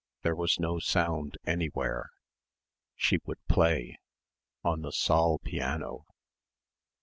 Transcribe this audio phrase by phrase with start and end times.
[0.23, 2.09] There was no sound anywhere....
[2.95, 3.99] She would play...
[4.63, 6.07] on the saal piano.